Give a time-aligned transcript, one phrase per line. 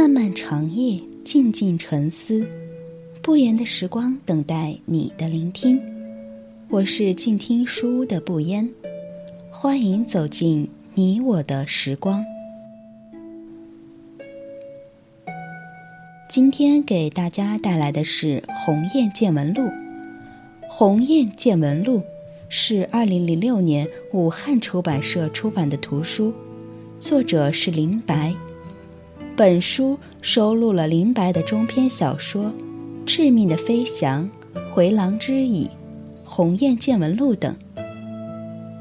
[0.00, 2.48] 漫漫长夜，静静沉思，
[3.20, 5.78] 不言的时光等待你的聆听。
[6.70, 8.66] 我是静听书屋的不言，
[9.50, 12.24] 欢迎走进你我的时光。
[16.30, 19.64] 今天给大家带来的是《鸿雁见闻录》。
[20.66, 21.98] 《鸿雁见闻录》
[22.48, 26.32] 是二零零六年武汉出版社出版的图书。
[26.98, 28.34] 作者是林白，
[29.40, 32.44] 本书收录了林白的中篇小说
[33.06, 34.28] 《致命的飞翔》
[34.68, 35.64] 《回廊之椅》
[36.22, 37.56] 《鸿雁见闻录》等。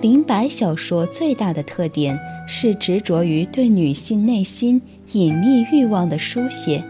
[0.00, 2.18] 林白小说最大的特点
[2.48, 4.82] 是执着于对女性内心
[5.12, 6.82] 隐秘欲望的书写，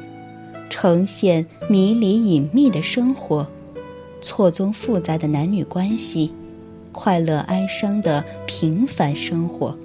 [0.70, 3.47] 呈现迷离隐秘的生活，
[4.22, 6.33] 错综复杂的男女关系，
[6.92, 9.77] 快乐哀伤的平凡生活。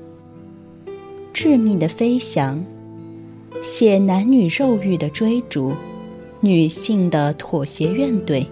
[1.34, 2.64] 致命的飞翔，
[3.62, 5.76] 写男女肉欲的追逐，
[6.40, 8.46] 女性的妥协怨怼，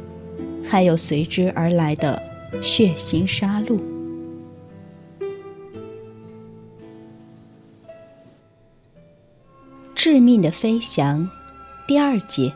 [0.64, 2.22] 还有随之而来的
[2.62, 3.80] 血腥杀戮。
[9.96, 11.30] 致命的飞翔，
[11.88, 12.54] 第二节，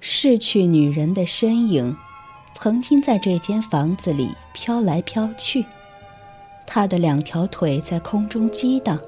[0.00, 1.96] 逝去女人的身影，
[2.52, 5.64] 曾经在这间房子里飘来飘去。
[6.76, 9.00] 他的两条腿在空中激荡，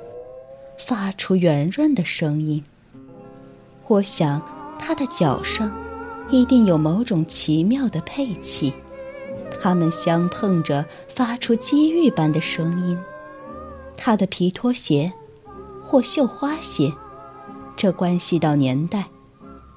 [0.79, 2.65] 发出圆润的声音。
[3.89, 4.41] 我想，
[4.79, 5.71] 他的脚上
[6.31, 8.73] 一定有某种奇妙的配器，
[9.61, 12.99] 它们相碰着，发出机遇般的声音。
[13.99, 15.13] 他的皮拖鞋，
[15.83, 16.91] 或绣花鞋，
[17.77, 19.05] 这关系到年代。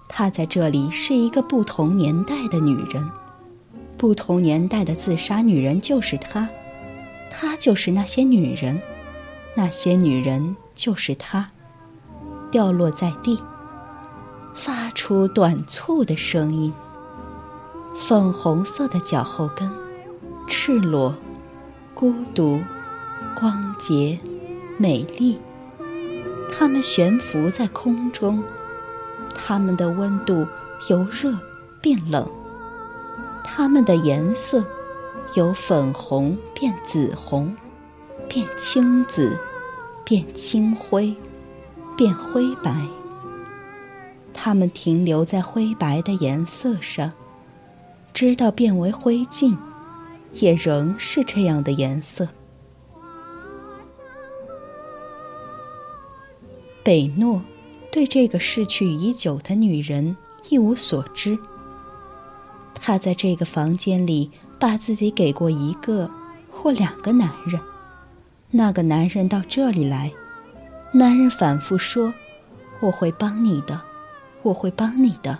[0.08, 3.06] 她在这里是一个不同年代的女人，
[3.97, 6.47] 不同年代的自杀女人就是她。
[7.34, 8.81] 她就是那些女人，
[9.56, 11.47] 那些女人就是她，
[12.52, 13.42] 掉落在地，
[14.53, 16.74] 发出短促的声音。
[17.96, 19.72] 粉红色的脚后跟，
[20.47, 21.16] 赤裸，
[21.94, 22.62] 孤独，
[23.40, 24.19] 光洁，
[24.78, 25.40] 美丽。
[26.52, 28.44] 它们悬浮在空中，
[29.34, 30.46] 它们的温度
[30.90, 31.38] 由热
[31.81, 32.30] 变冷，
[33.44, 34.63] 它们的颜色。
[35.34, 37.56] 由粉红变紫红，
[38.28, 39.40] 变青紫，
[40.03, 41.16] 变青灰，
[41.96, 42.86] 变灰白。
[44.34, 47.14] 它们停留在灰白的颜色上，
[48.14, 49.58] 直到变为灰烬，
[50.34, 52.28] 也仍是这样的颜色。
[56.84, 57.42] 北诺
[57.90, 60.18] 对这个逝去已久的女人
[60.50, 61.40] 一无所知。
[62.75, 64.30] 他在这个房间里。
[64.62, 66.08] 把自己给过一个
[66.52, 67.60] 或两个男人，
[68.52, 70.14] 那个男人到这里来，
[70.92, 72.14] 男人反复说
[72.80, 73.82] ：“我会帮你的，
[74.44, 75.40] 我会帮你的。”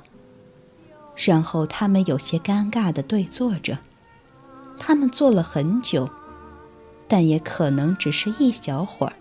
[1.16, 3.78] 然后他们有些尴尬的对坐着，
[4.80, 6.10] 他们坐了很久，
[7.08, 9.14] 但也可能只是一小会儿，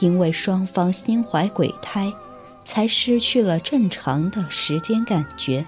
[0.00, 2.12] 因为双方心怀鬼胎，
[2.66, 5.64] 才失去了正常的时间感觉。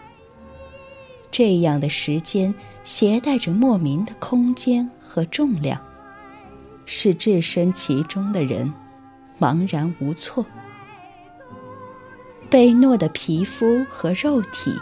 [1.31, 5.81] 这样的时间携带着莫名的空间和重量，
[6.85, 8.73] 使置身其中的人
[9.41, 10.45] 茫然无措。
[12.51, 14.73] 贝诺的皮肤和肉体，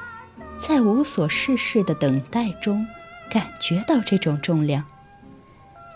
[0.59, 2.85] 在无所事事的等待中，
[3.31, 4.85] 感觉到这种重量，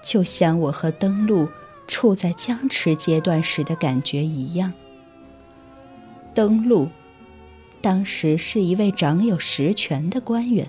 [0.02, 1.48] 就像我和登陆
[1.88, 4.72] 处在僵持阶段时的感觉一样。
[6.32, 6.88] 登陆。
[7.82, 10.68] 当时是一位掌有实权的官员。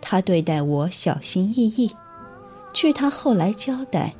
[0.00, 1.90] 他对待我小心翼翼。
[2.72, 4.14] 据他后来交代，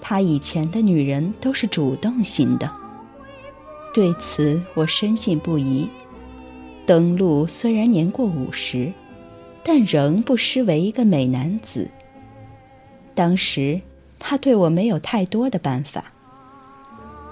[0.00, 2.70] 他以前的女人都是主动型的。
[3.92, 5.88] 对此我深信不疑。
[6.86, 8.92] 登陆虽然年过五十，
[9.62, 11.90] 但仍不失为一个美男子。
[13.14, 13.80] 当时
[14.18, 16.12] 他对我没有太多的办法，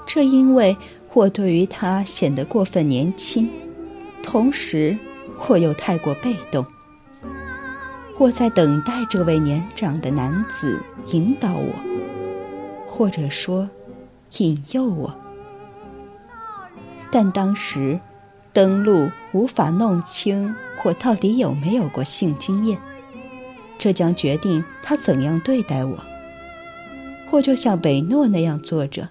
[0.07, 0.77] 这因为
[1.13, 3.51] 我对于他显得过分年轻。
[4.23, 4.97] 同时，
[5.49, 6.65] 我又太过被动。
[8.15, 11.73] 或在等待这位年长的男子引导我，
[12.87, 13.69] 或者说
[14.39, 15.15] 引诱我。
[17.11, 17.99] 但当时，
[18.53, 20.55] 登陆无法弄清
[20.85, 22.79] 我到底有没有过性经验，
[23.79, 25.99] 这将决定他怎样对待我。
[27.31, 29.09] 或就像北诺那样坐着，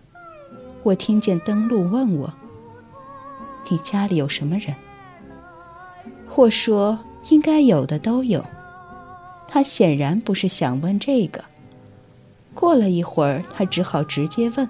[0.83, 2.33] 我听见登陆问我
[3.67, 4.75] ：“你家里有什么人？”
[6.29, 6.99] 或说
[7.29, 8.45] 应该有的都有，
[9.53, 11.43] 他显然不是想问这个。
[12.53, 14.69] 过了一会儿，他只好直接问：“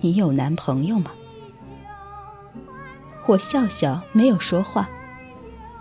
[0.00, 1.12] 你有男朋友吗？”
[3.28, 4.88] 我笑笑，没有说话。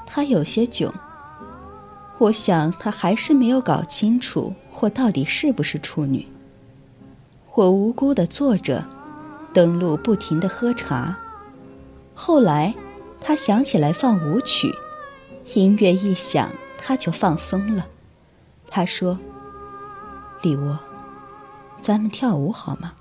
[0.06, 0.92] 他有些窘。
[2.18, 6.28] 我想他还是没有搞清楚我到底是不是处女。
[7.54, 8.86] 我无辜的坐着，
[9.54, 11.18] 登录不停的喝茶。
[12.14, 12.76] 后来，
[13.22, 14.70] 他想起来放舞曲，
[15.56, 16.52] 音乐一响，
[16.86, 17.88] 他就放松了。
[18.68, 19.18] 他说
[20.44, 20.78] ：“李窝，
[21.80, 22.94] 咱们跳舞好吗？”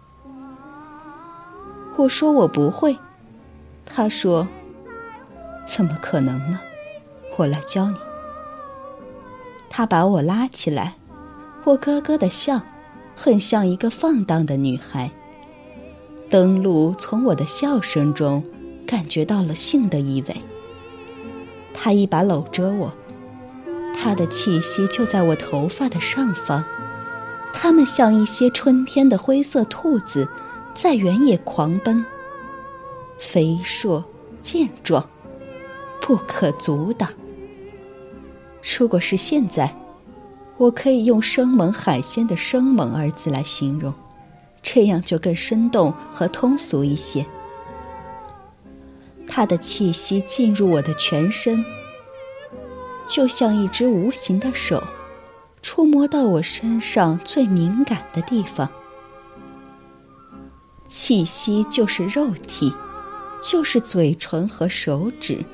[1.99, 2.97] 我说：“我不会。”
[3.85, 4.47] 他说
[5.67, 6.61] ：“怎么可能呢？
[7.37, 7.97] 我来教你。”
[9.69, 10.95] 他把我拉起来，
[11.65, 12.61] 我咯咯的笑，
[13.17, 15.11] 很像一个放荡的女孩。
[16.31, 18.45] 登陆从我的笑声中
[18.87, 20.43] 感觉到了性的意味。
[21.75, 22.93] 他一把搂着我，
[23.95, 26.65] 他的气息就在我头发的上方，
[27.53, 30.29] 它们像一些春天的灰色兔子，
[30.75, 32.05] 在原野狂奔，
[33.19, 34.05] 肥硕
[34.41, 35.09] 健壮，
[36.01, 37.09] 不可阻挡。
[38.79, 39.77] 如果是现在，
[40.57, 43.93] 我可以用“生猛海鲜”的“生猛”二字来形容，
[44.63, 47.25] 这样就更生动和通俗一些。
[49.27, 51.65] 它的气息进入我的全身，
[53.07, 54.83] 就像一只无形的手，
[55.63, 58.69] 触摸到我身上最敏感的地方。
[60.89, 62.75] 气息就是肉体，
[63.43, 65.45] 就是嘴唇和手指。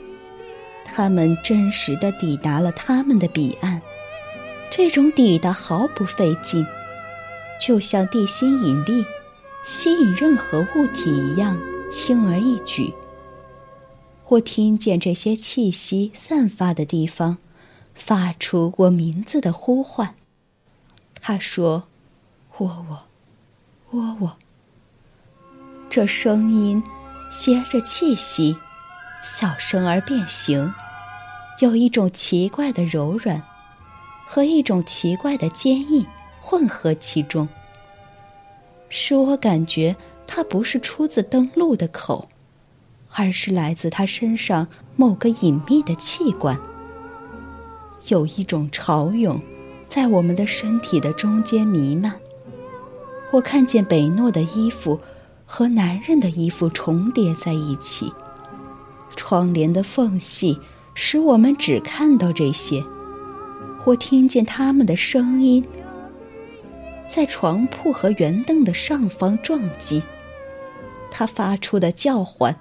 [0.85, 3.81] 他们真实的抵达了他们的彼岸，
[4.71, 6.67] 这种抵达毫不费劲，
[7.61, 9.05] 就像地心引力
[9.65, 11.57] 吸引任何物体一样
[11.91, 12.93] 轻而易举。
[14.31, 17.39] 我听见这些气息散发的地方，
[17.95, 20.15] 发出我名字的呼唤。
[21.19, 21.89] 他说
[22.59, 23.07] ：“喔喔，
[23.93, 24.37] 喔喔。”
[25.89, 26.83] 这声音
[27.31, 28.57] 携着气息。
[29.21, 30.73] 小声而变形，
[31.59, 33.43] 有一种奇怪的柔软，
[34.25, 36.07] 和一种奇怪的坚硬
[36.41, 37.49] 混合其中，
[38.89, 42.29] 使我感觉它不是出自登陆的口，
[43.15, 46.59] 而是来自他身上某个隐秘的器官。
[48.09, 49.41] 有一种潮涌，
[49.89, 52.15] 在我们的身体的中间弥漫。
[53.31, 54.99] 我看见北诺的衣服
[55.45, 58.13] 和男人的衣服重叠在一起。
[59.17, 60.59] 窗帘的缝隙
[60.95, 62.85] 使我们只看到这些。
[63.85, 65.67] 我听见他们的声音
[67.09, 70.03] 在床铺和圆凳的上方撞击。
[71.11, 72.55] 他发出的叫唤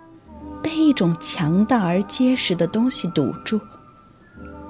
[0.68, 3.62] 被一种强大而结实的东西堵住。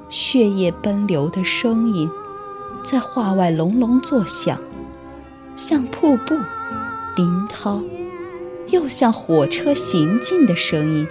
[0.09, 2.07] 血液奔流的声音
[2.83, 4.61] 在画外隆隆作响，
[5.55, 6.35] 像瀑布、
[7.15, 7.81] 林涛，
[8.67, 11.07] 又像火车行进的声音。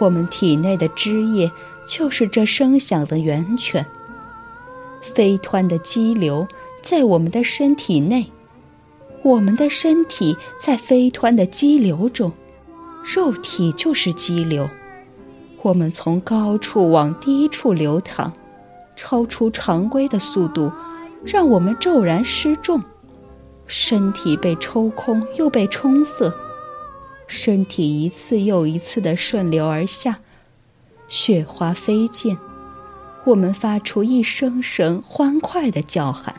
[0.00, 1.52] 我们体内的汁液
[1.86, 3.86] 就是这声响的源泉。
[5.00, 6.48] 飞湍的激流
[6.82, 8.32] 在我们的身体内，
[9.22, 12.32] 我们的身体在飞湍的激流中，
[13.10, 14.68] 肉体就是激流。
[15.62, 18.34] 我们从高处往低处流淌，
[18.96, 20.70] 超出常规的速度，
[21.24, 22.82] 让我们骤然失重，
[23.66, 26.30] 身体被抽空又被冲塞。
[27.26, 30.18] 身体一次又一次的顺流而下，
[31.08, 32.36] 雪花飞溅，
[33.24, 36.34] 我们发出一声声欢快的叫喊。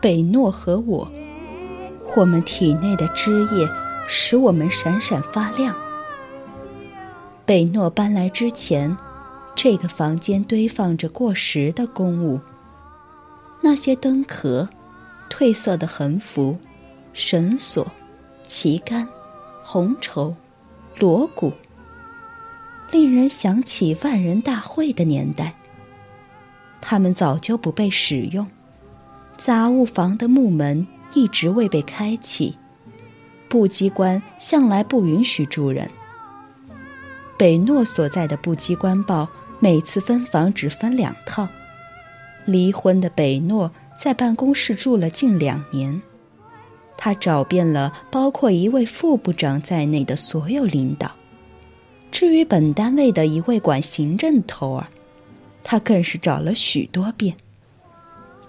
[0.00, 1.10] 北诺和我，
[2.16, 3.68] 我们体内的汁液
[4.06, 5.76] 使我们闪闪发亮。
[7.46, 8.96] 北诺搬来之前，
[9.54, 12.40] 这个房间堆放着过时的公物，
[13.62, 14.68] 那些灯壳、
[15.30, 16.58] 褪色的横幅、
[17.12, 17.86] 绳索。
[18.46, 19.08] 旗杆、
[19.62, 20.36] 红绸、
[20.98, 21.50] 锣鼓，
[22.90, 25.54] 令人想起万人大会的年代。
[26.82, 28.46] 他们早就不被使用，
[29.38, 32.58] 杂物房的木门一直未被开启。
[33.54, 35.88] 部机关向来不允许住人。
[37.38, 39.28] 北诺所在的部机关报
[39.60, 41.48] 每次分房只分两套。
[42.46, 46.02] 离婚的北诺在办公室住了近两年。
[46.96, 51.12] 他找遍了包括一位副部长在内的所有领导，
[52.10, 54.88] 至于本单位的一位管行政头儿，
[55.62, 57.36] 他更是找了许多遍。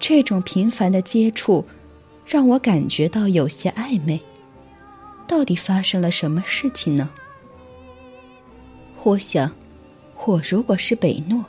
[0.00, 1.64] 这种频繁的接触，
[2.26, 4.20] 让我感觉到有些暧昧。
[5.26, 7.10] 到底发生了什么事情呢？
[9.02, 9.52] 我想，
[10.26, 11.44] 我如果是北诺，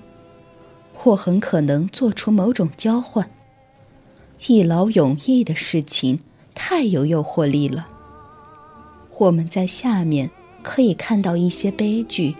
[1.03, 3.29] 我很可能做出某种交换，
[4.47, 6.19] 一劳永逸的事情。
[6.59, 7.87] 太有诱惑力了。
[9.19, 10.31] 我们在下面
[10.63, 12.35] 可以看到一些悲剧，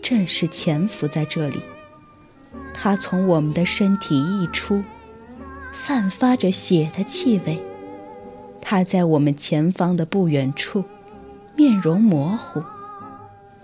[0.00, 1.62] 正是潜伏在这里。
[2.72, 4.82] 它从我们的身体溢出，
[5.70, 7.62] 散发着血的气味。
[8.70, 10.84] 它在我们前方的不远处，
[11.56, 12.62] 面容模糊，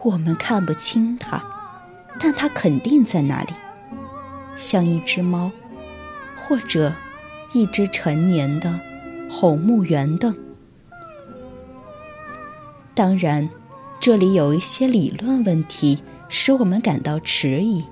[0.03, 1.45] 我们看不清它，
[2.19, 3.53] 但它肯定在那里，
[4.57, 5.53] 像一只猫，
[6.35, 6.95] 或者
[7.53, 8.81] 一只成年的
[9.31, 10.35] 红木圆凳。
[12.95, 13.51] 当然，
[14.01, 17.85] 这里有一些理论问题使我们感到迟疑。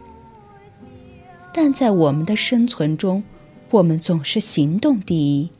[1.52, 3.22] 但在我们的生存中，
[3.68, 5.50] 我们总是行动第一。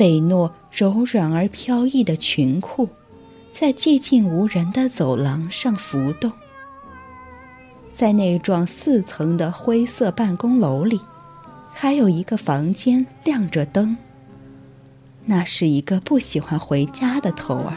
[0.00, 2.88] 北诺柔软而飘逸的裙裤，
[3.52, 6.32] 在寂静无人的走廊上浮动。
[7.92, 11.02] 在那幢四层的灰色办公楼里，
[11.70, 13.98] 还有一个房间亮着灯。
[15.26, 17.76] 那是一个不喜欢回家的头儿。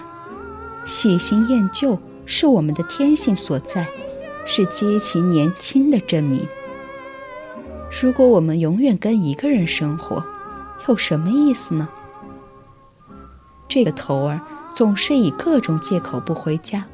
[0.86, 3.86] 喜新厌旧是我们的天性所在，
[4.46, 6.48] 是激情年轻的证明。
[8.02, 10.24] 如果我们永远跟一个人生活，
[10.88, 11.90] 有什么意思呢？
[13.68, 14.40] 这个头儿
[14.76, 16.86] 总是以各种借口不回家，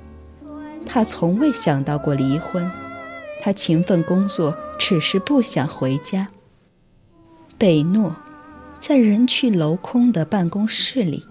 [0.86, 2.70] 他从未想到过离婚。
[3.42, 6.28] 他勤奋工作，只是不想回家。
[7.58, 8.16] 贝诺，
[8.80, 11.26] 在人去楼空的办公室里。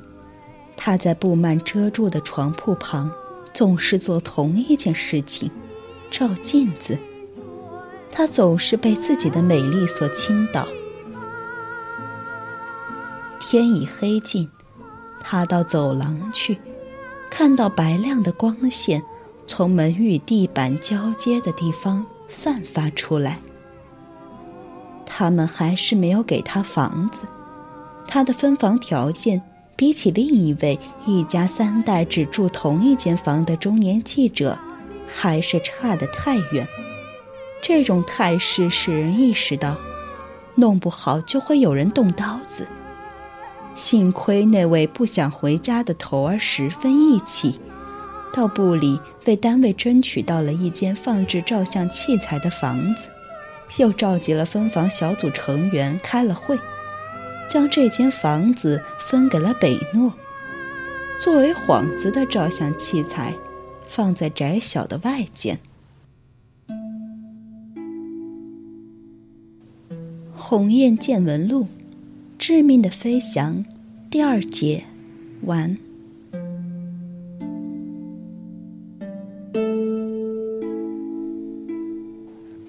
[0.76, 3.11] 他在布幔遮住的床铺旁，
[3.52, 5.50] 总是做同一件事情：
[6.11, 6.99] 照镜子。
[8.11, 10.66] 他总是被自己的美丽所倾倒。
[13.38, 14.49] 天已黑尽，
[15.21, 16.59] 他到走廊去，
[17.31, 19.03] 看到白亮的光线
[19.47, 23.41] 从门与地板交接的地方散发出来。
[25.05, 27.23] 他们还是没有给他房子，
[28.07, 29.43] 他的分房条件。
[29.77, 34.59] 比起另一位一家三代只住同一间房的中年记者，
[35.07, 36.67] 还是差得太远。
[37.63, 39.77] 这种态势使人意识到，
[40.57, 42.67] 弄不好就会有人动刀子。
[43.75, 47.61] 幸亏那位不想回家的头儿十分义气，
[48.33, 53.09] 到部里为单位争取到了一间放置照相器材的房子，
[53.79, 56.59] 又召集了分房小组成员开了会。
[57.49, 60.13] 将这间房子分给了北诺，
[61.19, 63.33] 作为幌子的照相器材，
[63.87, 65.59] 放在窄小的外间。
[70.35, 71.65] 《鸿雁见闻录》，
[72.49, 73.62] 致命的飞翔，
[74.09, 74.83] 第二节，
[75.43, 75.76] 完。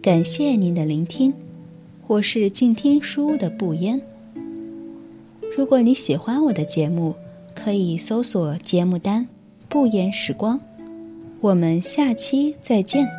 [0.01, 1.33] 感谢您的聆听，
[2.07, 4.01] 我是静听书屋的不烟。
[5.57, 7.15] 如果你喜欢我的节目，
[7.55, 9.29] 可以搜索节目单
[9.69, 10.59] “不言时光”。
[11.39, 13.18] 我们下期再见。